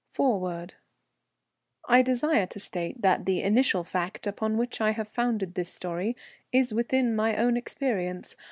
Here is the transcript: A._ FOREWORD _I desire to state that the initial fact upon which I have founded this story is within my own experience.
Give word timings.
A._ 0.09 0.13
FOREWORD 0.15 0.73
_I 1.87 2.03
desire 2.03 2.47
to 2.47 2.59
state 2.59 3.03
that 3.03 3.27
the 3.27 3.43
initial 3.43 3.83
fact 3.83 4.25
upon 4.25 4.57
which 4.57 4.81
I 4.81 4.93
have 4.93 5.07
founded 5.07 5.53
this 5.53 5.71
story 5.71 6.15
is 6.51 6.73
within 6.73 7.15
my 7.15 7.35
own 7.37 7.55
experience. 7.55 8.35